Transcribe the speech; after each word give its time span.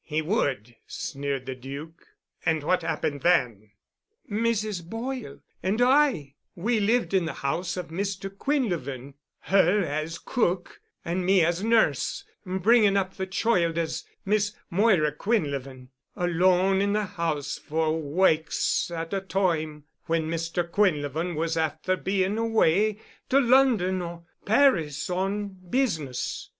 He 0.03 0.23
would," 0.23 0.75
sneered 0.87 1.45
the 1.45 1.53
Duc. 1.53 1.91
"And 2.43 2.63
what 2.63 2.81
happened 2.81 3.21
then?" 3.21 3.69
"Mrs. 4.31 4.83
Boyle 4.83 5.41
and 5.61 5.79
I 5.79 6.33
we 6.55 6.79
lived 6.79 7.13
in 7.13 7.25
the 7.25 7.33
house 7.45 7.77
of 7.77 7.89
Mr. 7.89 8.27
Quinlevin, 8.35 9.13
her 9.41 9.83
as 9.83 10.17
cook 10.17 10.81
and 11.05 11.23
me 11.23 11.45
as 11.45 11.63
nurse, 11.63 12.23
bringin' 12.47 12.97
up 12.97 13.13
the 13.17 13.27
choild 13.27 13.77
as 13.77 14.03
Miss 14.25 14.55
Moira 14.71 15.11
Quinlevin,—alone 15.11 16.81
in 16.81 16.93
the 16.93 17.05
house 17.05 17.59
for 17.59 17.95
wakes 17.95 18.89
at 18.89 19.13
a 19.13 19.21
toime, 19.21 19.83
when 20.07 20.27
Mr. 20.31 20.67
Quinlevin 20.67 21.35
was 21.35 21.55
afther 21.55 21.95
bein' 21.95 22.39
away 22.39 22.97
to 23.29 23.39
London 23.39 24.01
or 24.01 24.23
Paris 24.45 25.11
on 25.11 25.49
business. 25.69 26.49